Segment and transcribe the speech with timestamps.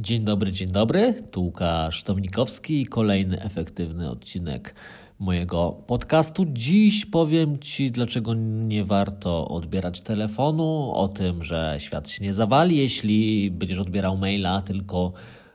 [0.00, 1.22] Dzień dobry, dzień dobry.
[1.30, 4.74] Tu Łukasz Tomnikowski i kolejny efektywny odcinek
[5.18, 6.46] mojego podcastu.
[6.48, 12.76] Dziś powiem Ci, dlaczego nie warto odbierać telefonu, o tym, że świat się nie zawali,
[12.76, 15.12] jeśli będziesz odbierał maila tylko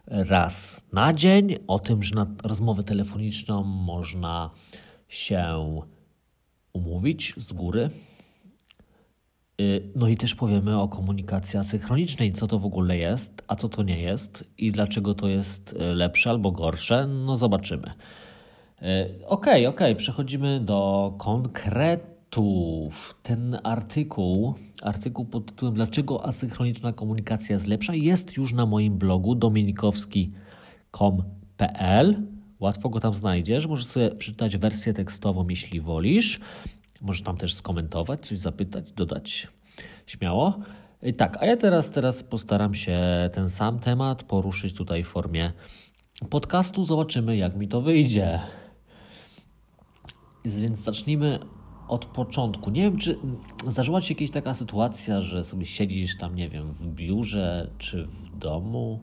[0.08, 4.50] raz na dzień, o tym, że na rozmowę telefoniczną można
[5.08, 5.82] się
[6.74, 7.90] umówić z góry,
[9.96, 13.84] no i też powiemy o komunikacji asynchronicznej, co to w ogóle jest, a co to
[13.84, 17.08] nie jest i dlaczego to jest y, lepsze albo gorsze.
[17.08, 17.88] No zobaczymy.
[17.88, 17.92] Y,
[19.28, 23.16] okej, okej, okay, przechodzimy do konkretów.
[23.24, 29.36] Ten artykuł, artykuł pod tytułem Dlaczego asynchroniczna komunikacja jest lepsza, jest już na moim blogu
[29.36, 32.28] dominikowski.com.pl.
[32.60, 33.68] Łatwo go tam znajdziesz.
[33.68, 36.40] Możesz sobie przeczytać wersję tekstową, jeśli wolisz.
[37.02, 39.48] Możesz tam też skomentować, coś zapytać, dodać.
[40.08, 40.60] Śmiało.
[41.04, 43.00] I tak, a ja teraz, teraz postaram się
[43.34, 45.52] ten sam temat poruszyć tutaj w formie
[46.30, 46.84] podcastu.
[46.84, 48.40] Zobaczymy, jak mi to wyjdzie.
[50.46, 51.40] Więc zacznijmy
[51.88, 52.70] od początku.
[52.70, 53.18] Nie wiem, czy
[53.68, 58.06] zdarzyła Ci się jakaś taka sytuacja, że sobie siedzisz tam, nie wiem, w biurze czy
[58.06, 59.02] w domu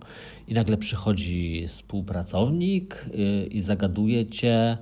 [0.49, 4.79] i nagle przychodzi współpracownik y, i zagaduje Cię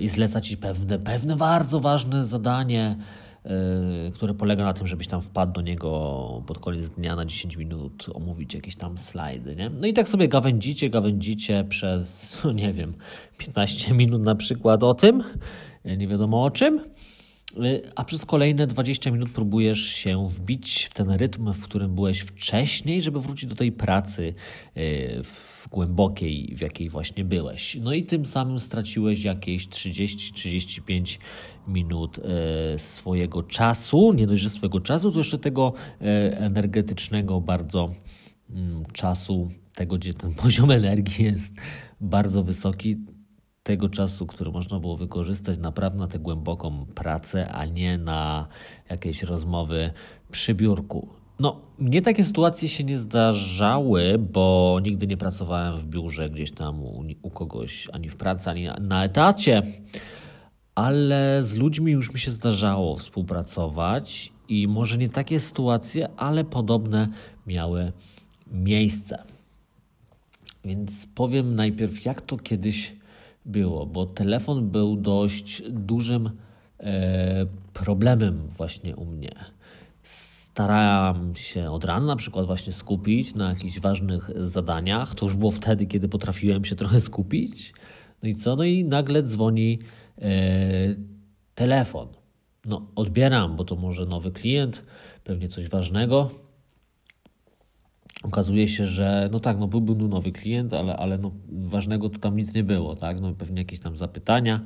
[0.00, 2.96] i zleca Ci pewne, pewne bardzo ważne zadanie,
[4.08, 7.56] y, które polega na tym, żebyś tam wpadł do niego pod koniec dnia na 10
[7.56, 9.70] minut, omówić jakieś tam slajdy, nie?
[9.70, 12.94] No i tak sobie gawędzicie, gawędzicie przez, nie wiem,
[13.38, 15.22] 15 minut na przykład o tym,
[15.84, 16.80] nie wiadomo o czym.
[17.64, 22.20] Y, a przez kolejne 20 minut próbujesz się wbić w ten rytm, w którym byłeś
[22.20, 24.34] wcześniej, żeby wrócić do tej pracy
[24.76, 27.76] y, w głębokiej, w jakiej właśnie byłeś.
[27.80, 31.18] No i tym samym straciłeś jakieś 30-35
[31.68, 32.22] minut y,
[32.78, 34.12] swojego czasu.
[34.12, 37.94] Nie dość, że swojego czasu, to jeszcze tego energetycznego bardzo
[38.50, 41.54] mm, czasu, tego, gdzie ten poziom energii jest
[42.00, 42.96] bardzo wysoki
[43.66, 48.46] tego czasu, który można było wykorzystać naprawdę na tę głęboką pracę, a nie na
[48.90, 49.90] jakieś rozmowy
[50.30, 51.08] przy biurku.
[51.38, 56.82] No, mnie takie sytuacje się nie zdarzały, bo nigdy nie pracowałem w biurze gdzieś tam
[56.82, 59.62] u, u kogoś, ani w pracy, ani na, na etacie,
[60.74, 67.08] ale z ludźmi już mi się zdarzało współpracować i może nie takie sytuacje, ale podobne
[67.46, 67.92] miały
[68.52, 69.22] miejsce.
[70.64, 72.96] Więc powiem najpierw, jak to kiedyś
[73.46, 76.30] było, bo telefon był dość dużym
[76.80, 79.34] e, problemem właśnie u mnie.
[80.02, 85.14] Starałem się od rana na przykład właśnie skupić na jakichś ważnych zadaniach.
[85.14, 87.72] To już było wtedy, kiedy potrafiłem się trochę skupić.
[88.22, 88.56] No i co?
[88.56, 89.78] No i nagle dzwoni
[90.18, 90.30] e,
[91.54, 92.08] telefon.
[92.64, 94.84] No, odbieram, bo to może nowy klient,
[95.24, 96.45] pewnie coś ważnego
[98.26, 102.18] okazuje się, że no tak, no był, był nowy klient, ale, ale no ważnego tu
[102.18, 103.20] tam nic nie było, tak?
[103.20, 104.60] No pewnie jakieś tam zapytania,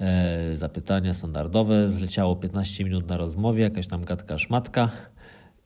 [0.00, 4.90] e, zapytania standardowe, zleciało 15 minut na rozmowie, jakaś tam gadka szmatka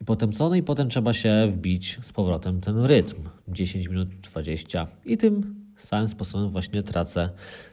[0.00, 0.48] i potem co?
[0.48, 5.64] No i potem trzeba się wbić z powrotem ten rytm, 10 minut, 20 i tym
[5.76, 7.30] samym sposobem właśnie tracę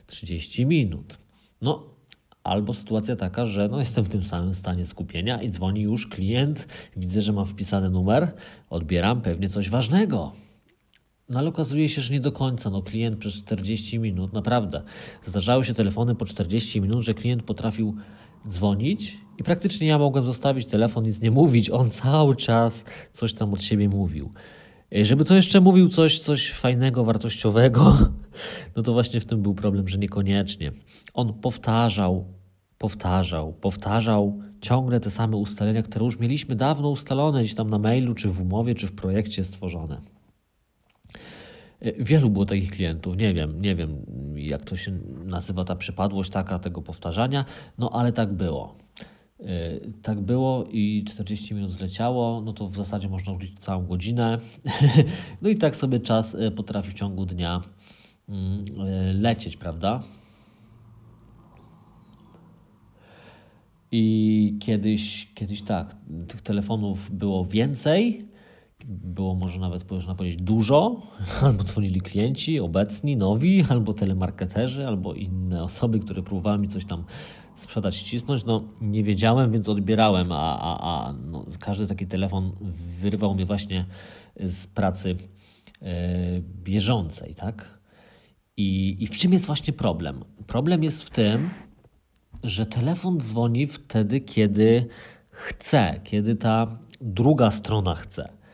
[0.08, 1.18] 30 minut.
[1.62, 1.95] No
[2.46, 6.68] Albo sytuacja taka, że no jestem w tym samym stanie skupienia i dzwoni już klient,
[6.98, 8.32] widzę, że ma wpisany numer,
[8.70, 10.32] odbieram pewnie coś ważnego.
[11.30, 12.70] No ale okazuje się, że nie do końca.
[12.70, 14.82] No klient przez 40 minut, naprawdę.
[15.24, 17.96] Zdarzały się telefony po 40 minut, że klient potrafił
[18.48, 21.70] dzwonić i praktycznie ja mogłem zostawić telefon, nic nie mówić.
[21.70, 24.32] On cały czas coś tam od siebie mówił.
[25.02, 27.98] Żeby to jeszcze mówił coś, coś fajnego, wartościowego,
[28.76, 30.72] no to właśnie w tym był problem, że niekoniecznie.
[31.14, 32.26] On powtarzał,
[32.78, 38.14] powtarzał, powtarzał ciągle te same ustalenia, które już mieliśmy dawno ustalone gdzieś tam na mailu,
[38.14, 40.02] czy w umowie, czy w projekcie stworzone.
[42.00, 46.60] Wielu było takich klientów, nie wiem, nie wiem jak to się nazywa ta przypadłość taka
[46.60, 47.46] tego powtarzania,
[47.78, 48.76] no ale tak było.
[50.02, 54.40] Tak było i 40 minut zleciało, no to w zasadzie można użyć całą godzinę.
[55.42, 57.62] No i tak sobie czas e, potrafi w ciągu dnia
[58.30, 60.04] mm, e, lecieć, prawda?
[63.92, 65.96] I kiedyś, kiedyś tak,
[66.28, 68.26] tych telefonów było więcej,
[68.88, 71.02] było może nawet można powiedzieć dużo,
[71.46, 77.04] albo dzwonili klienci obecni, nowi, albo telemarketerzy, albo inne osoby, które próbowały mi coś tam
[77.56, 78.46] sprzedać, ścisnąć.
[78.46, 82.52] No nie wiedziałem, więc odbierałem, a, a, a no, każdy taki telefon
[83.02, 83.86] wyrywał mnie właśnie
[84.40, 85.16] z pracy
[85.82, 85.88] yy,
[86.64, 87.80] bieżącej, tak?
[88.58, 90.26] I, I w czym jest właśnie problem?
[90.48, 91.50] Problem jest w tym,
[92.44, 94.88] że telefon dzwoni wtedy, kiedy
[95.30, 98.45] chce, kiedy ta druga strona chce.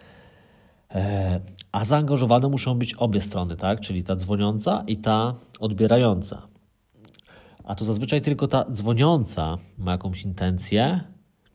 [0.96, 1.40] E,
[1.72, 3.80] A zaangażowane muszą być obie strony, tak?
[3.80, 6.42] Czyli ta dzwoniąca i ta odbierająca.
[7.64, 11.02] A to zazwyczaj tylko ta dzwoniąca ma jakąś intencję,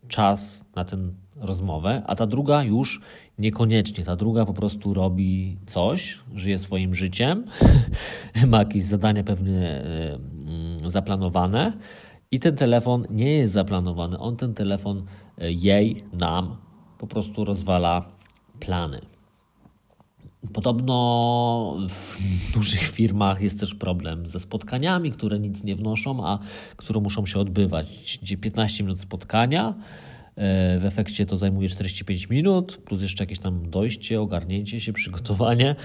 [0.08, 0.96] czas na tę
[1.36, 3.00] rozmowę, a ta druga już
[3.38, 4.04] niekoniecznie.
[4.04, 7.44] Ta druga po prostu robi coś, żyje swoim życiem,
[8.46, 9.84] ma jakieś zadania pewnie
[10.86, 11.72] y, zaplanowane
[12.30, 14.18] i ten telefon nie jest zaplanowany.
[14.18, 14.98] On ten telefon
[15.42, 16.56] y, jej, nam
[16.98, 18.04] po prostu rozwala
[18.60, 19.15] plany.
[20.52, 26.38] Podobno w dużych firmach jest też problem ze spotkaniami, które nic nie wnoszą, a
[26.76, 28.18] które muszą się odbywać.
[28.22, 29.74] Gdzie 15 minut spotkania,
[30.36, 35.76] e, w efekcie to zajmuje 45 minut, plus jeszcze jakieś tam dojście, ogarnięcie się, przygotowanie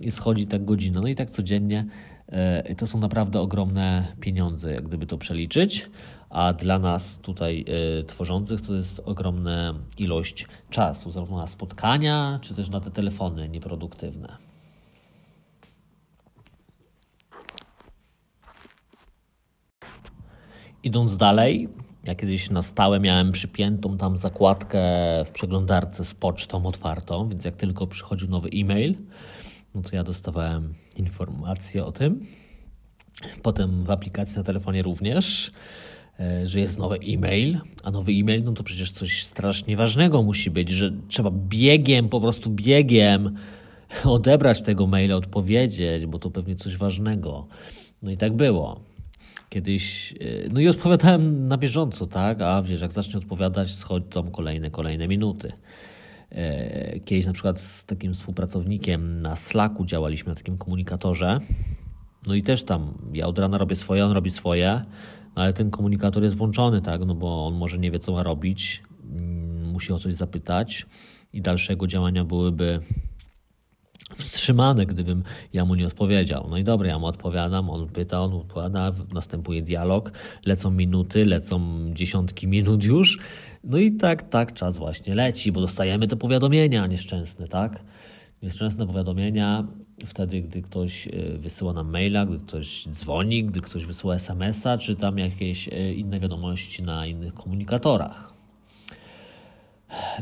[0.00, 1.00] i schodzi tak godzina.
[1.00, 1.86] No i tak codziennie
[2.28, 5.90] e, to są naprawdę ogromne pieniądze, jak gdyby to przeliczyć
[6.30, 7.64] a dla nas tutaj
[8.00, 13.48] y, tworzących to jest ogromna ilość czasu, zarówno na spotkania, czy też na te telefony
[13.48, 14.36] nieproduktywne.
[20.82, 21.68] Idąc dalej,
[22.06, 24.80] ja kiedyś na stałe miałem przypiętą tam zakładkę
[25.24, 28.96] w przeglądarce z pocztą otwartą, więc jak tylko przychodził nowy e-mail,
[29.74, 32.26] no to ja dostawałem informację o tym.
[33.42, 35.52] Potem w aplikacji na telefonie również.
[36.20, 40.50] E, że jest nowy e-mail, a nowy e-mail, no to przecież coś strasznie ważnego musi
[40.50, 43.36] być, że trzeba biegiem, po prostu biegiem
[44.04, 47.46] odebrać tego maila, odpowiedzieć, bo to pewnie coś ważnego.
[48.02, 48.80] No i tak było.
[49.48, 54.70] Kiedyś, e, no i odpowiadałem na bieżąco, tak, a wiesz, jak zacznie odpowiadać, schodzą kolejne,
[54.70, 55.52] kolejne minuty.
[56.30, 61.40] E, kiedyś na przykład z takim współpracownikiem na Slacku działaliśmy na takim komunikatorze.
[62.26, 64.84] No i też tam ja od rana robię swoje, on robi swoje
[65.34, 68.82] ale ten komunikator jest włączony, tak, no bo on może nie wie, co ma robić,
[69.12, 70.86] mm, musi o coś zapytać
[71.32, 72.80] i dalszego działania byłyby
[74.16, 75.22] wstrzymane, gdybym
[75.52, 76.46] ja mu nie odpowiedział.
[76.50, 80.12] No i dobra, ja mu odpowiadam, on pyta, on odpowiada, następuje dialog,
[80.46, 81.60] lecą minuty, lecą
[81.94, 83.18] dziesiątki minut już.
[83.64, 87.82] No i tak, tak czas właśnie leci, bo dostajemy te powiadomienia nieszczęsne, tak?
[88.42, 89.66] Nieszczęsne powiadomienia
[90.06, 94.96] wtedy, gdy ktoś e, wysyła nam maila, gdy ktoś dzwoni, gdy ktoś wysyła SMS-a, czy
[94.96, 98.34] tam jakieś e, inne wiadomości na innych komunikatorach.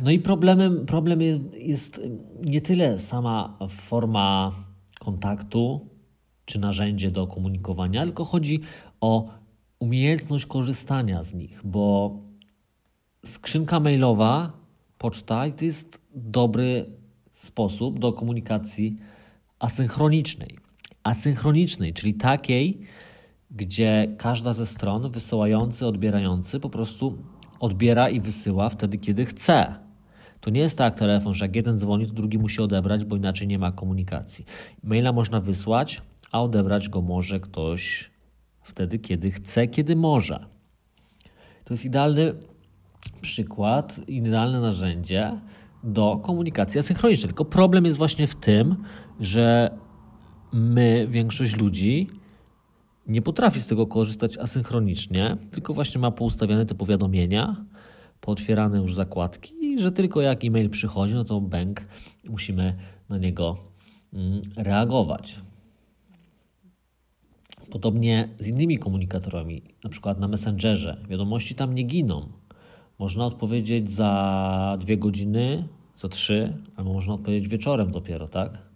[0.03, 1.21] No i problemem, problem
[1.53, 2.01] jest
[2.45, 4.53] nie tyle sama forma
[4.99, 5.89] kontaktu
[6.45, 8.61] czy narzędzie do komunikowania, tylko chodzi
[9.01, 9.29] o
[9.79, 12.17] umiejętność korzystania z nich, bo
[13.25, 14.53] skrzynka mailowa,
[14.99, 16.87] poczta to jest dobry
[17.35, 18.97] sposób do komunikacji
[19.59, 20.59] asynchronicznej.
[21.03, 22.81] Asynchronicznej, czyli takiej,
[23.51, 27.19] gdzie każda ze stron, wysyłający, odbierający, po prostu
[27.61, 29.75] odbiera i wysyła wtedy, kiedy chce.
[30.41, 33.49] To nie jest tak telefon, że jak jeden dzwoni, to drugi musi odebrać, bo inaczej
[33.49, 34.45] nie ma komunikacji.
[34.83, 36.03] Maila można wysłać,
[36.33, 38.11] a odebrać go może ktoś
[38.63, 40.47] wtedy, kiedy chce, kiedy może.
[41.65, 42.35] To jest idealny
[43.21, 45.41] przykład, idealne narzędzie
[45.85, 47.29] do komunikacji asynchronicznej.
[47.29, 48.77] Tylko problem jest właśnie w tym,
[49.21, 49.71] że
[50.53, 52.11] my, większość ludzi,
[53.07, 57.57] nie potrafi z tego korzystać asynchronicznie, tylko właśnie ma poustawiane te powiadomienia,
[58.21, 61.87] pootwierane już zakładki i że tylko jak e-mail przychodzi, no to bęk,
[62.25, 62.75] musimy
[63.09, 63.57] na niego
[64.13, 65.41] mm, reagować.
[67.71, 70.97] Podobnie z innymi komunikatorami, na przykład na Messengerze.
[71.09, 72.29] Wiadomości tam nie giną.
[72.99, 78.68] Można odpowiedzieć za dwie godziny, za trzy, albo można odpowiedzieć wieczorem dopiero, tak?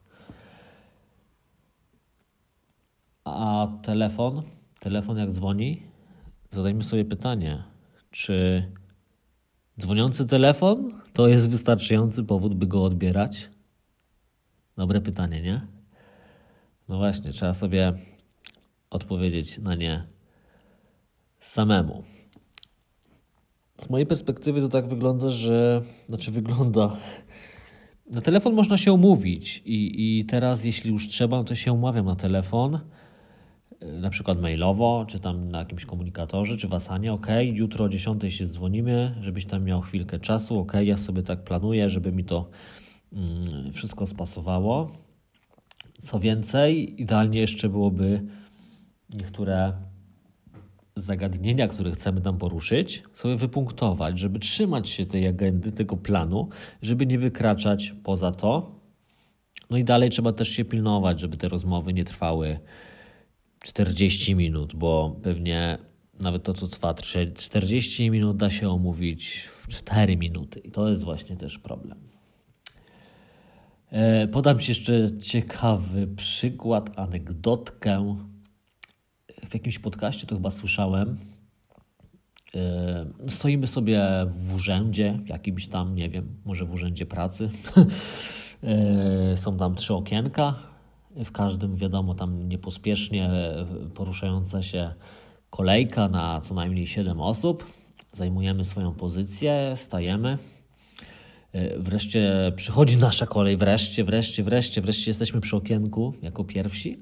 [3.24, 4.42] A telefon,
[4.80, 5.82] telefon jak dzwoni,
[6.50, 7.64] zadajmy sobie pytanie,
[8.10, 8.66] czy
[9.80, 13.50] dzwoniący telefon to jest wystarczający powód, by go odbierać?
[14.76, 15.66] Dobre pytanie, nie?
[16.88, 17.92] No właśnie, trzeba sobie
[18.90, 20.06] odpowiedzieć na nie
[21.40, 22.04] samemu.
[23.80, 25.82] Z mojej perspektywy to tak wygląda, że.
[26.08, 26.96] Znaczy, wygląda.
[28.10, 32.16] Na telefon można się umówić, i, i teraz, jeśli już trzeba, to się umawiam na
[32.16, 32.80] telefon,
[34.00, 37.12] na przykład mailowo, czy tam na jakimś komunikatorze, czy w Asanie.
[37.12, 40.58] Ok, jutro o 10 się dzwonimy, żebyś tam miał chwilkę czasu.
[40.58, 42.50] Ok, ja sobie tak planuję, żeby mi to
[43.12, 44.92] mm, wszystko spasowało.
[46.00, 48.22] Co więcej, idealnie jeszcze byłoby
[49.10, 49.72] niektóre
[50.96, 56.48] zagadnienia, które chcemy tam poruszyć, sobie wypunktować, żeby trzymać się tej agendy, tego planu,
[56.82, 58.80] żeby nie wykraczać poza to.
[59.70, 62.58] No i dalej trzeba też się pilnować, żeby te rozmowy nie trwały
[63.62, 65.78] 40 minut, bo pewnie
[66.20, 66.94] nawet to, co trwa
[67.34, 70.60] 40 minut, da się omówić w 4 minuty.
[70.60, 71.98] I to jest właśnie też problem.
[73.90, 78.16] E, podam Ci jeszcze ciekawy przykład, anegdotkę.
[79.48, 81.18] W jakimś podcaście to chyba słyszałem.
[82.54, 87.50] E, stoimy sobie w urzędzie, jakimś tam, nie wiem, może w urzędzie pracy.
[88.64, 90.71] E, są tam trzy okienka.
[91.16, 93.30] W każdym, wiadomo, tam niepospiesznie
[93.94, 94.94] poruszająca się
[95.50, 97.66] kolejka na co najmniej 7 osób.
[98.12, 100.38] Zajmujemy swoją pozycję, stajemy.
[101.52, 106.98] E, wreszcie przychodzi nasza kolej, wreszcie, wreszcie, wreszcie, wreszcie jesteśmy przy okienku jako pierwsi.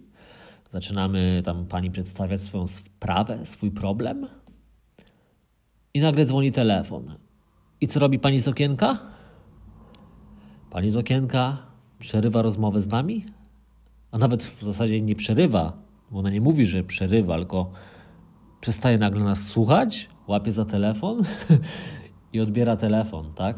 [0.72, 4.26] Zaczynamy tam pani przedstawiać swoją sprawę, swój problem.
[5.94, 7.14] I nagle dzwoni telefon.
[7.80, 8.98] I co robi pani z okienka?
[10.70, 11.58] Pani z okienka
[11.98, 13.24] przerywa rozmowę z nami,
[14.12, 15.72] a nawet w zasadzie nie przerywa,
[16.10, 17.70] bo ona nie mówi, że przerywa, tylko
[18.60, 21.22] przestaje nagle nas słuchać, łapie za telefon
[22.32, 23.56] i odbiera telefon, tak?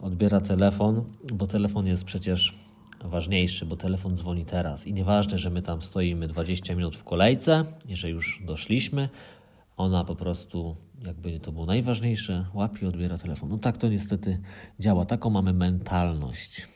[0.00, 2.58] Odbiera telefon, bo telefon jest przecież
[3.04, 4.86] ważniejszy, bo telefon dzwoni teraz.
[4.86, 9.08] I nieważne, że my tam stoimy 20 minut w kolejce, jeżeli już doszliśmy,
[9.76, 13.48] ona po prostu, jakby to było najważniejsze, łapie, odbiera telefon.
[13.48, 14.38] No tak to niestety
[14.80, 15.04] działa.
[15.04, 16.68] Taką mamy mentalność.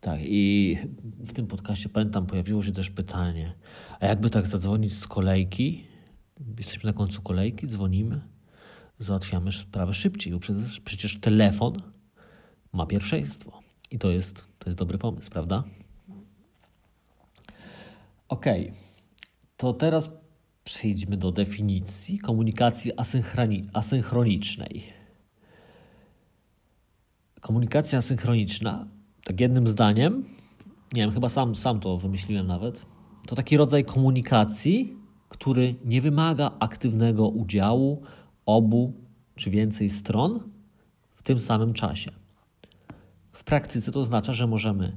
[0.00, 0.76] Tak, i
[1.18, 3.54] w tym podcaście pamiętam, pojawiło się też pytanie,
[4.00, 5.84] a jakby tak zadzwonić z kolejki,
[6.58, 8.20] jesteśmy na końcu kolejki, dzwonimy,
[8.98, 11.82] załatwiamy sprawę szybciej, bo przecież, przecież telefon
[12.72, 13.60] ma pierwszeństwo.
[13.90, 15.64] I to jest, to jest dobry pomysł, prawda?
[18.28, 18.46] Ok,
[19.56, 20.10] to teraz
[20.64, 22.92] przejdźmy do definicji komunikacji
[23.72, 24.92] asynchronicznej.
[27.40, 28.86] Komunikacja asynchroniczna,
[29.28, 30.24] tak jednym zdaniem,
[30.92, 32.86] nie wiem, chyba sam, sam to wymyśliłem nawet,
[33.26, 34.96] to taki rodzaj komunikacji,
[35.28, 38.02] który nie wymaga aktywnego udziału
[38.46, 38.92] obu
[39.36, 40.40] czy więcej stron
[41.14, 42.10] w tym samym czasie.
[43.32, 44.96] W praktyce to oznacza, że możemy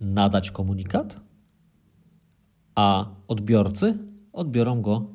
[0.00, 1.20] nadać komunikat,
[2.74, 3.98] a odbiorcy
[4.32, 5.06] odbiorą go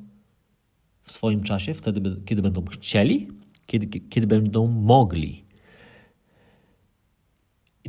[1.04, 3.28] w swoim czasie, wtedy, kiedy będą chcieli,
[3.66, 5.49] kiedy, kiedy będą mogli.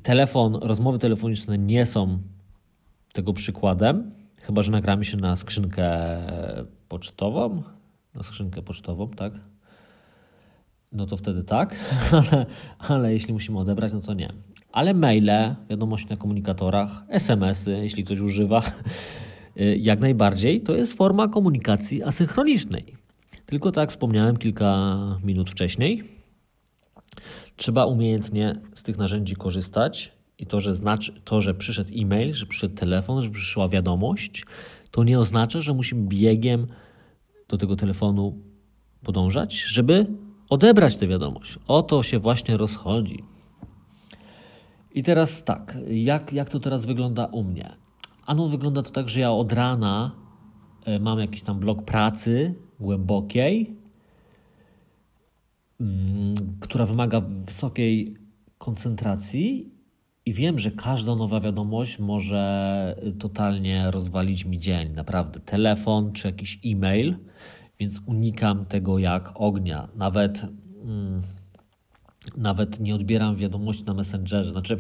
[0.02, 2.18] Telefon, rozmowy telefoniczne nie są
[3.12, 6.18] tego przykładem, chyba że nagramy się na skrzynkę
[6.88, 7.62] pocztową.
[8.14, 9.32] Na skrzynkę pocztową, tak?
[10.92, 11.76] No to wtedy tak,
[12.12, 12.46] ale,
[12.78, 14.32] ale jeśli musimy odebrać, no to nie.
[14.72, 18.62] Ale maile, wiadomości na komunikatorach, SMS-y, jeśli ktoś używa,
[19.90, 22.84] jak najbardziej to jest forma komunikacji asynchronicznej.
[23.46, 26.19] Tylko tak wspomniałem kilka minut wcześniej.
[27.60, 32.46] Trzeba umiejętnie z tych narzędzi korzystać i to, że, znaczy, to, że przyszedł e-mail, że
[32.46, 34.44] przyszedł telefon, że przyszła wiadomość,
[34.90, 36.66] to nie oznacza, że musimy biegiem
[37.48, 38.38] do tego telefonu
[39.04, 40.06] podążać, żeby
[40.48, 41.58] odebrać tę wiadomość.
[41.66, 43.24] O to się właśnie rozchodzi.
[44.94, 47.76] I teraz tak, jak, jak to teraz wygląda u mnie?
[48.26, 50.10] Ano wygląda to tak, że ja od rana
[50.84, 53.79] e, mam jakiś tam blok pracy głębokiej,
[56.60, 58.16] która wymaga wysokiej
[58.58, 59.70] koncentracji
[60.26, 64.92] i wiem, że każda nowa wiadomość może totalnie rozwalić mi dzień.
[64.92, 67.16] Naprawdę, telefon czy jakiś e-mail,
[67.78, 69.88] więc unikam tego jak ognia.
[69.94, 70.42] Nawet.
[70.84, 71.22] Mm,
[72.36, 74.52] nawet nie odbieram wiadomości na Messengerze.
[74.52, 74.76] Znaczy,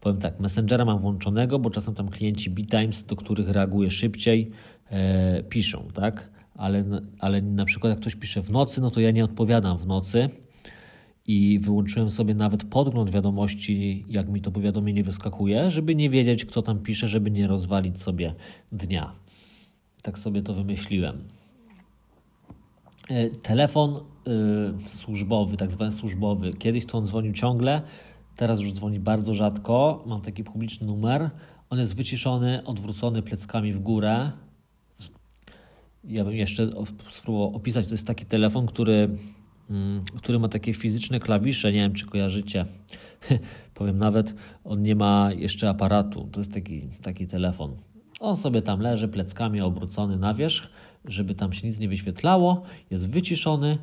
[0.00, 4.50] powiem tak, Messengera mam włączonego, bo czasem tam klienci BeTimes, do których reaguję szybciej,
[4.90, 6.30] e, piszą, tak?
[6.62, 6.84] Ale,
[7.18, 10.30] ale na przykład jak ktoś pisze w nocy, no to ja nie odpowiadam w nocy
[11.26, 16.62] i wyłączyłem sobie nawet podgląd wiadomości, jak mi to powiadomienie wyskakuje, żeby nie wiedzieć, kto
[16.62, 18.34] tam pisze, żeby nie rozwalić sobie
[18.72, 19.12] dnia.
[20.02, 21.24] Tak sobie to wymyśliłem.
[23.08, 23.96] E, telefon
[24.86, 26.52] y, służbowy, tak zwany służbowy.
[26.52, 27.82] Kiedyś to on dzwonił ciągle,
[28.36, 30.04] teraz już dzwoni bardzo rzadko.
[30.06, 31.30] Mam taki publiczny numer.
[31.70, 34.32] On jest wyciszony, odwrócony pleckami w górę.
[36.04, 36.70] Ja bym jeszcze
[37.10, 37.86] spróbował opisać.
[37.86, 39.08] To jest taki telefon, który,
[39.70, 41.72] mm, który ma takie fizyczne klawisze.
[41.72, 42.66] Nie wiem, czy kojarzycie.
[43.74, 46.28] Powiem nawet, on nie ma jeszcze aparatu.
[46.32, 47.76] To jest taki, taki telefon.
[48.20, 50.68] On sobie tam leży, pleckami obrócony na wierzch
[51.04, 53.78] żeby tam się nic nie wyświetlało, jest wyciszony.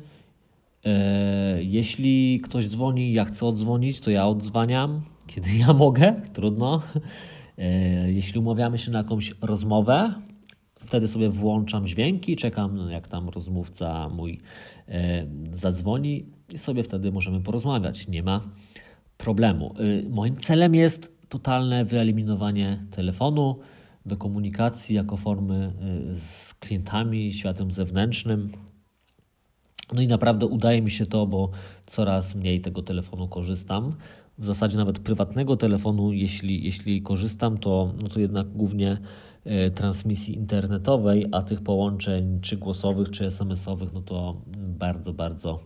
[0.84, 6.82] E, jeśli ktoś dzwoni, ja chcę odzwonić, to ja odzwaniam, kiedy ja mogę, trudno.
[7.58, 10.14] E, jeśli umawiamy się na jakąś rozmowę,
[10.90, 14.40] wtedy sobie włączam dźwięki, czekam, jak tam rozmówca mój
[14.88, 18.08] e, zadzwoni i sobie wtedy możemy porozmawiać.
[18.08, 18.40] Nie ma
[19.16, 19.74] problemu.
[20.08, 23.58] Moim celem jest totalne wyeliminowanie telefonu
[24.06, 25.72] do komunikacji jako formy
[26.16, 28.52] z klientami, światem zewnętrznym.
[29.92, 31.50] No i naprawdę udaje mi się to, bo
[31.86, 33.94] coraz mniej tego telefonu korzystam.
[34.38, 38.98] w zasadzie nawet prywatnego telefonu, jeśli, jeśli korzystam, to, no to jednak głównie e,
[39.74, 45.60] transmisji internetowej, a tych połączeń czy głosowych, czy SMS-owych, no to bardzo, bardzo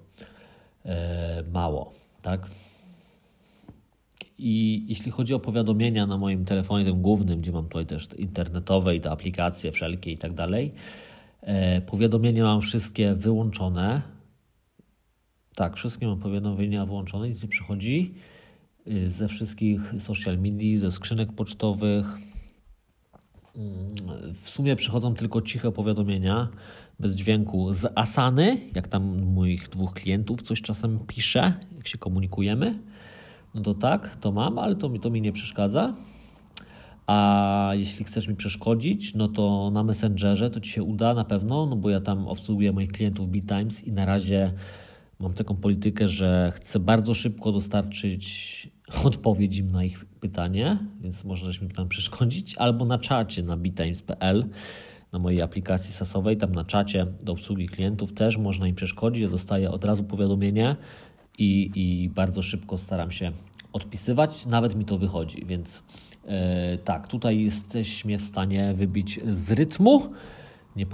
[0.84, 2.50] e, mało, tak?
[4.38, 8.96] I jeśli chodzi o powiadomienia na moim telefonie, tym głównym, gdzie mam tutaj też internetowe
[8.96, 10.72] i te aplikacje wszelkie i tak dalej,
[11.40, 14.02] e, powiadomienia mam wszystkie wyłączone.
[15.54, 18.14] Tak, wszystkie mam powiadomienia włączone, nic nie przychodzi.
[18.86, 22.06] Y, ze wszystkich social media, ze skrzynek pocztowych.
[23.56, 26.48] Mm, w sumie przychodzą tylko ciche powiadomienia
[27.00, 32.78] bez dźwięku z Asany, jak tam moich dwóch klientów coś czasem pisze, jak się komunikujemy.
[33.54, 35.94] No to tak, to mam, ale to mi, to mi nie przeszkadza.
[37.06, 41.66] A jeśli chcesz mi przeszkodzić, no to na Messengerze to ci się uda na pewno,
[41.66, 44.52] no bo ja tam obsługuję moich klientów BitTimes i na razie
[45.20, 48.68] mam taką politykę, że chcę bardzo szybko dostarczyć
[49.04, 54.48] odpowiedź im na ich pytanie, więc możesz mi tam przeszkodzić, albo na czacie na bitimes.pl,
[55.12, 59.22] na mojej aplikacji sasowej, tam na czacie do obsługi klientów też można im przeszkodzić.
[59.22, 60.76] Ja dostaję od razu powiadomienie
[61.38, 63.32] i, i bardzo szybko staram się
[63.72, 65.82] odpisywać, nawet mi to wychodzi, więc
[66.24, 66.32] yy,
[66.84, 70.12] tak, tutaj jesteśmy w stanie wybić z rytmu.
[70.76, 70.86] Nie,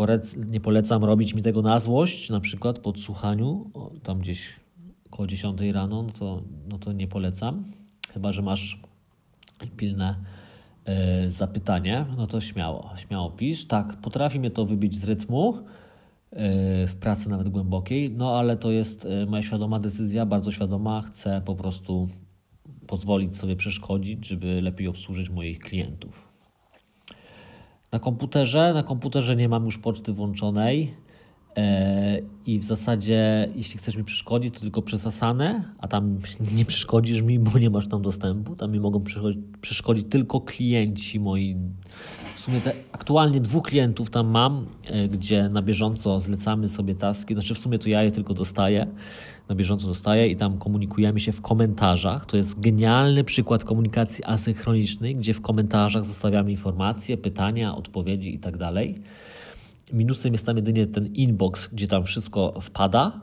[0.47, 3.71] nie polecam robić mi tego na złość, na przykład po odsłuchaniu,
[4.03, 4.61] tam gdzieś
[5.11, 7.65] około 10 rano, no to, no to nie polecam.
[8.15, 8.81] Chyba, że masz
[9.77, 10.15] pilne
[11.27, 13.67] y, zapytanie, no to śmiało, śmiało pisz.
[13.67, 15.63] Tak, potrafi mnie to wybić z rytmu y,
[16.87, 21.03] w pracy nawet głębokiej, no ale to jest y, moja świadoma decyzja, bardzo świadoma.
[21.03, 22.09] Chcę po prostu
[22.87, 26.29] pozwolić sobie przeszkodzić, żeby lepiej obsłużyć moich klientów.
[27.93, 30.95] Na komputerze, na komputerze nie mam już poczty włączonej.
[31.57, 36.19] E, I w zasadzie, jeśli chcesz mi przeszkodzić, to tylko przez Asanę, a tam
[36.57, 38.57] nie przeszkodzisz mi, bo nie masz tam dostępu.
[38.57, 39.05] Tam mi mogą
[39.61, 41.57] przeszkodzić tylko klienci moi.
[42.37, 47.35] W sumie te aktualnie dwóch klientów tam mam, e, gdzie na bieżąco zlecamy sobie taski.
[47.35, 48.87] Znaczy, w sumie to ja je tylko dostaję,
[49.49, 52.27] na bieżąco dostaję i tam komunikujemy się w komentarzach.
[52.27, 58.73] To jest genialny przykład komunikacji asynchronicznej, gdzie w komentarzach zostawiamy informacje, pytania, odpowiedzi itd.
[59.93, 63.21] Minusem jest tam jedynie ten inbox, gdzie tam wszystko wpada,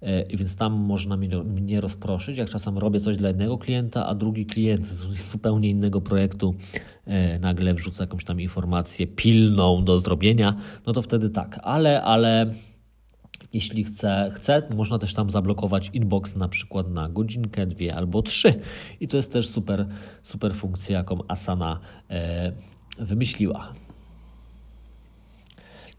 [0.00, 2.38] e, więc tam można mnie rozproszyć.
[2.38, 6.54] Jak czasem robię coś dla jednego klienta, a drugi klient z zupełnie innego projektu
[7.06, 12.46] e, nagle wrzuca jakąś tam informację pilną do zrobienia, no to wtedy tak, ale, ale
[13.52, 18.54] jeśli chce, chce, można też tam zablokować inbox na przykład na godzinkę, dwie albo trzy.
[19.00, 19.86] I to jest też super,
[20.22, 22.52] super funkcja, jaką Asana e,
[22.98, 23.72] wymyśliła.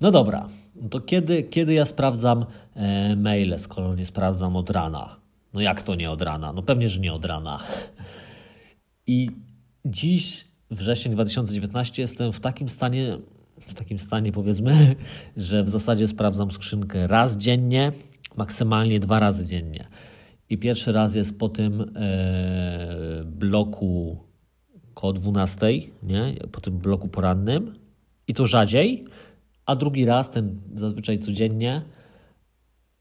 [0.01, 0.49] No dobra,
[0.89, 5.15] to kiedy, kiedy ja sprawdzam e, maile, skoro nie sprawdzam od rana?
[5.53, 6.53] No jak to nie od rana?
[6.53, 7.59] No pewnie, że nie od rana.
[9.07, 9.29] I
[9.85, 13.17] dziś, wrzesień 2019, jestem w takim stanie,
[13.59, 14.95] w takim stanie powiedzmy,
[15.37, 17.91] że w zasadzie sprawdzam skrzynkę raz dziennie,
[18.37, 19.87] maksymalnie dwa razy dziennie.
[20.49, 24.17] I pierwszy raz jest po tym e, bloku
[24.93, 25.67] koło 12,
[26.03, 26.35] nie?
[26.51, 27.73] po tym bloku porannym
[28.27, 29.05] i to rzadziej,
[29.65, 31.81] a drugi raz, ten zazwyczaj codziennie,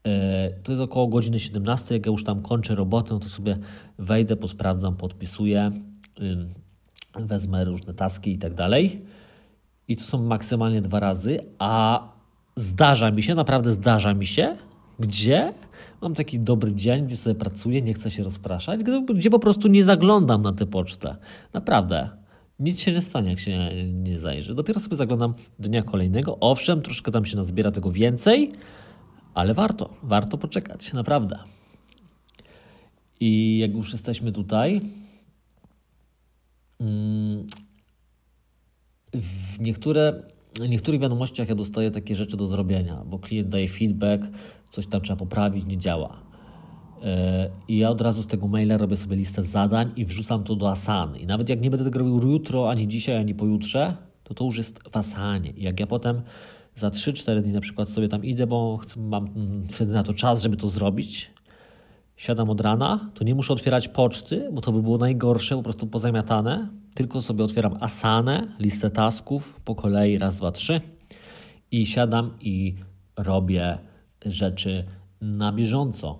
[0.03, 1.95] e, to jest około godziny 17.
[1.95, 3.57] Jak ja już tam kończę robotę, no to sobie
[3.99, 5.71] wejdę, posprawdzam, podpisuję,
[7.15, 9.01] wezmę różne taski i tak dalej.
[9.87, 12.03] I to są maksymalnie dwa razy, a
[12.55, 14.57] zdarza mi się, naprawdę zdarza mi się,
[14.99, 15.53] gdzie
[16.01, 18.83] mam taki dobry dzień, gdzie sobie pracuję, nie chcę się rozpraszać,
[19.15, 21.15] gdzie po prostu nie zaglądam na tę pocztę.
[21.53, 22.09] Naprawdę
[22.61, 24.55] nic się nie stanie, jak się nie zajrzy.
[24.55, 26.37] Dopiero sobie zaglądam dnia kolejnego.
[26.39, 28.51] Owszem, troszkę tam się nazbiera tego więcej,
[29.33, 31.39] ale warto, warto poczekać, naprawdę.
[33.19, 34.81] I jak już jesteśmy tutaj,
[36.79, 37.47] mm,
[39.13, 40.23] w niektóre,
[40.69, 44.23] niektórych wiadomościach ja dostaję takie rzeczy do zrobienia, bo klient daje feedback,
[44.69, 46.30] coś tam trzeba poprawić, nie działa.
[47.67, 50.69] I ja od razu z tego maila robię sobie listę zadań i wrzucam to do
[50.69, 51.19] Asany.
[51.19, 54.57] I nawet jak nie będę tego robił jutro, ani dzisiaj, ani pojutrze, to to już
[54.57, 55.51] jest w Asanie.
[55.51, 56.21] I jak ja potem
[56.75, 59.29] za 3-4 dni na przykład sobie tam idę, bo mam
[59.69, 61.31] wtedy na to czas, żeby to zrobić,
[62.15, 65.87] siadam od rana, to nie muszę otwierać poczty, bo to by było najgorsze, po prostu
[65.87, 70.81] pozamiatane, tylko sobie otwieram Asanę, listę tasków po kolei, raz, dwa, trzy
[71.71, 72.75] i siadam i
[73.17, 73.77] robię
[74.25, 74.83] rzeczy
[75.21, 76.19] na bieżąco.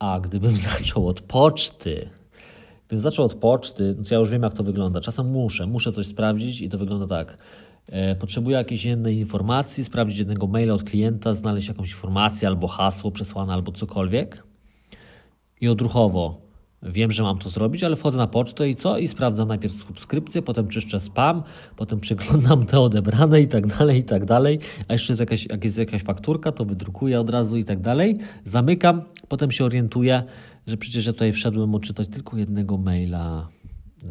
[0.00, 2.08] A gdybym zaczął od poczty,
[2.86, 5.00] gdybym zaczął od poczty, no to ja już wiem, jak to wygląda.
[5.00, 7.36] Czasem muszę, muszę coś sprawdzić i to wygląda tak.
[7.86, 13.10] E, potrzebuję jakiejś jednej informacji, sprawdzić jednego maila od klienta, znaleźć jakąś informację albo hasło
[13.10, 14.42] przesłane, albo cokolwiek.
[15.60, 16.50] I odruchowo
[16.82, 18.98] Wiem, że mam to zrobić, ale wchodzę na pocztę i co?
[18.98, 21.42] I sprawdzam najpierw subskrypcję, potem czyszczę spam,
[21.76, 24.58] potem przeglądam te odebrane i tak dalej, i tak dalej.
[24.88, 28.18] A jeszcze jest jakaś, jak jest jakaś fakturka, to wydrukuję od razu i tak dalej.
[28.44, 30.22] Zamykam, potem się orientuję,
[30.66, 33.48] że przecież ja tutaj wszedłem odczytać tylko jednego maila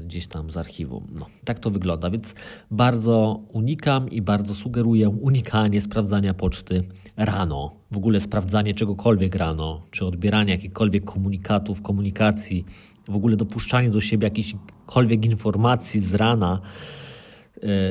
[0.05, 1.07] gdzieś tam z archiwum.
[1.19, 2.35] No, tak to wygląda, więc
[2.71, 6.83] bardzo unikam i bardzo sugeruję unikanie sprawdzania poczty
[7.17, 7.75] rano.
[7.91, 12.65] W ogóle sprawdzanie czegokolwiek rano, czy odbieranie jakichkolwiek komunikatów, komunikacji,
[13.07, 16.61] w ogóle dopuszczanie do siebie jakichkolwiek informacji z rana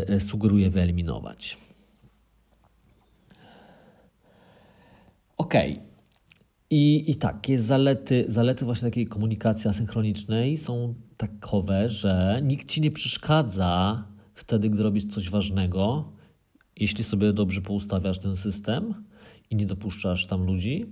[0.08, 1.58] yy, sugeruję wyeliminować.
[5.36, 5.72] Okej.
[5.72, 5.87] Okay.
[6.70, 12.80] I, I tak, jest zalety, zalety właśnie takiej komunikacji asynchronicznej są takowe, że nikt ci
[12.80, 14.04] nie przeszkadza
[14.34, 16.12] wtedy, gdy robisz coś ważnego,
[16.76, 18.94] jeśli sobie dobrze poustawiasz ten system
[19.50, 20.86] i nie dopuszczasz tam ludzi.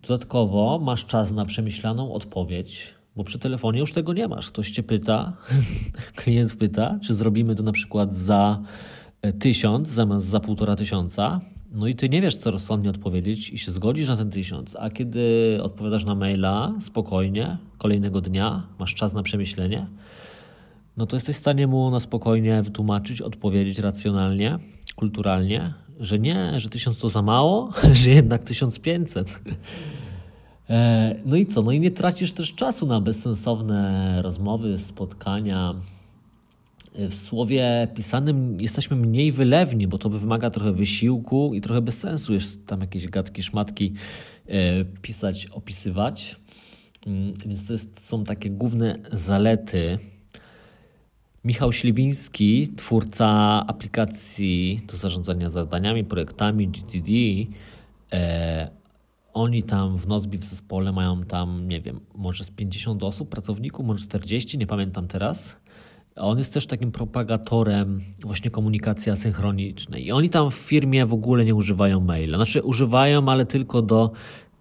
[0.00, 4.48] Dodatkowo masz czas na przemyślaną odpowiedź, bo przy telefonie już tego nie masz.
[4.48, 5.36] Ktoś cię pyta,
[6.16, 8.62] klient pyta, czy zrobimy to na przykład za
[9.22, 11.40] e, tysiąc zamiast za półtora tysiąca
[11.72, 14.90] no i ty nie wiesz, co rozsądnie odpowiedzieć i się zgodzisz na ten tysiąc, a
[14.90, 19.86] kiedy odpowiadasz na maila spokojnie, kolejnego dnia, masz czas na przemyślenie,
[20.96, 24.58] no to jesteś w stanie mu na spokojnie wytłumaczyć, odpowiedzieć racjonalnie,
[24.96, 29.40] kulturalnie, że nie, że tysiąc to za mało, że jednak 1500.
[30.70, 31.62] E, no i co?
[31.62, 35.74] No i nie tracisz też czasu na bezsensowne rozmowy, spotkania,
[36.98, 42.34] w słowie pisanym jesteśmy mniej wylewni, bo to wymaga trochę wysiłku i trochę bez sensu
[42.34, 43.92] jest tam jakieś gadki, szmatki
[44.48, 46.36] e, pisać, opisywać.
[47.06, 49.98] Mm, więc to jest, są takie główne zalety.
[51.44, 53.28] Michał Śliwiński, twórca
[53.66, 57.10] aplikacji do zarządzania zadaniami, projektami GTD,
[58.12, 58.70] e,
[59.32, 63.86] oni tam w Nozbi w zespole mają tam, nie wiem, może z 50 osób, pracowników,
[63.86, 65.56] może 40, nie pamiętam teraz
[66.16, 70.06] on jest też takim propagatorem właśnie komunikacji asynchronicznej.
[70.06, 72.38] I oni tam w firmie w ogóle nie używają maila.
[72.38, 74.12] Znaczy używają, ale tylko do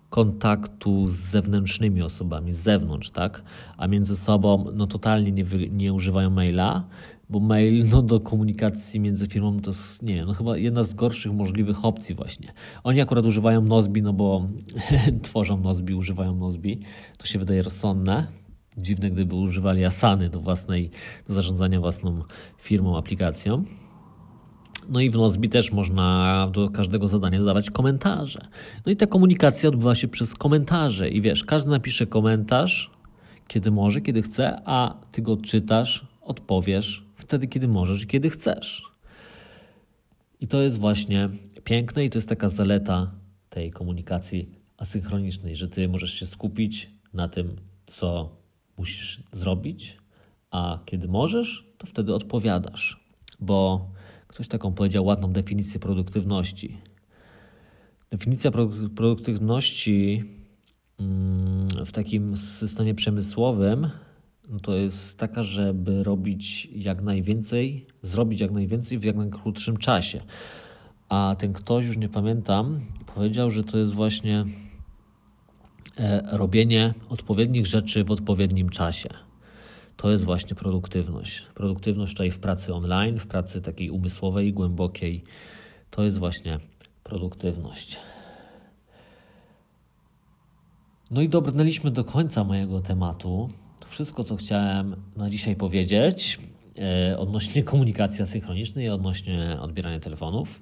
[0.10, 3.44] kontaktu z zewnętrznymi osobami, z zewnątrz, tak?
[3.78, 6.84] A między sobą no totalnie nie, nie używają maila,
[7.30, 10.94] bo mail no, do komunikacji między firmą to jest, nie wiem, no chyba jedna z
[10.94, 12.54] gorszych możliwych opcji właśnie.
[12.84, 14.48] Oni akurat używają Nozbi, no bo
[15.24, 16.80] tworzą Nozbi, używają Nozbi.
[17.18, 18.28] To się wydaje rozsądne
[18.78, 20.92] Dziwne, gdyby używali Asany do własnej,
[21.28, 22.24] do zarządzania własną
[22.58, 23.64] firmą, aplikacją.
[24.90, 28.48] No i w Nozbi też można do każdego zadania dodawać komentarze.
[28.86, 31.10] No i ta komunikacja odbywa się przez komentarze.
[31.10, 32.92] I wiesz, każdy napisze komentarz,
[33.48, 38.84] kiedy może, kiedy chce, a ty go czytasz, odpowiesz wtedy, kiedy możesz i kiedy chcesz.
[40.42, 41.30] I to jest właśnie
[41.64, 43.12] piękne i to jest taka zaleta
[43.50, 48.36] tej komunikacji asynchronicznej, że ty możesz się skupić na tym, co
[48.78, 49.98] musisz zrobić,
[50.52, 53.06] a kiedy możesz, to wtedy odpowiadasz.
[53.40, 53.90] Bo
[54.28, 56.78] ktoś taką powiedział ładną definicję produktywności.
[58.12, 58.52] Definicja
[58.96, 60.24] produktywności
[61.00, 63.90] mm, w takim systemie przemysłowym
[64.50, 70.22] no to jest taka, żeby robić jak najwięcej, zrobić jak najwięcej w jak najkrótszym czasie.
[71.10, 72.80] A ten ktoś, już nie pamiętam,
[73.16, 74.46] powiedział, że to jest właśnie
[76.32, 79.10] robienie odpowiednich rzeczy w odpowiednim czasie.
[79.98, 81.44] To jest właśnie produktywność.
[81.56, 85.24] Produktywność tutaj w pracy online, w pracy takiej umysłowej, głębokiej.
[85.92, 86.60] To jest właśnie
[87.04, 88.00] produktywność.
[91.12, 93.50] No i dobrnęliśmy do końca mojego tematu.
[93.80, 96.40] To wszystko, co chciałem na dzisiaj powiedzieć
[96.80, 100.62] e, odnośnie komunikacji asynchronicznej, odnośnie odbierania telefonów.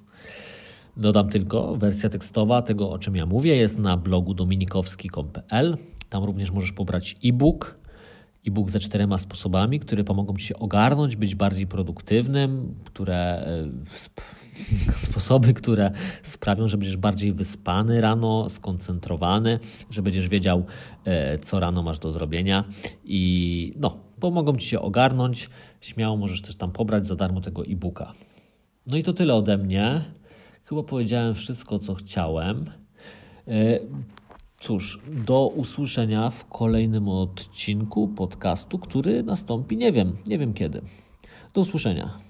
[0.96, 5.76] Dodam tylko, wersja tekstowa tego, o czym ja mówię, jest na blogu dominikowski.pl.
[6.08, 7.78] Tam również możesz pobrać e-book,
[8.46, 13.68] e-book ze czterema sposobami, które pomogą Ci się ogarnąć, być bardziej produktywnym, które e,
[15.06, 15.90] sposoby, które
[16.22, 19.58] sprawią, że będziesz bardziej wyspany rano, skoncentrowany,
[19.90, 20.64] że będziesz wiedział,
[21.04, 22.64] e, co rano masz do zrobienia
[23.04, 25.50] i no, pomogą Ci się ogarnąć.
[25.80, 28.12] Śmiało możesz też tam pobrać za darmo tego e-booka.
[28.86, 30.04] No i to tyle ode mnie.
[30.74, 32.70] Chyba powiedziałem wszystko, co chciałem.
[33.48, 33.80] E,
[34.58, 40.82] cóż, do usłyszenia w kolejnym odcinku podcastu, który nastąpi, nie wiem, nie wiem kiedy.
[41.54, 42.23] Do usłyszenia.